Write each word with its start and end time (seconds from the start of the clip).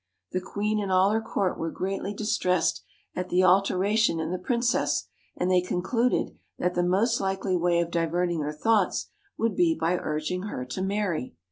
The 0.31 0.41
queen 0.41 0.79
and 0.81 0.91
all 0.91 1.11
her 1.11 1.21
court 1.21 1.59
were 1.59 1.69
greatly 1.69 2.11
distressed 2.11 2.83
at 3.15 3.29
the 3.29 3.43
alteration 3.43 4.19
in 4.19 4.31
the 4.31 4.39
princess, 4.39 5.07
and 5.37 5.51
they 5.51 5.61
concluded 5.61 6.35
that 6.57 6.73
the 6.73 6.81
most 6.81 7.21
likely 7.21 7.55
way 7.55 7.79
of 7.81 7.91
diverting 7.91 8.41
her 8.41 8.51
thoughts 8.51 9.11
would 9.37 9.55
be 9.55 9.77
by 9.79 9.99
urging 9.99 10.41
her 10.47 10.65
to 10.65 10.81
marry. 10.81 11.35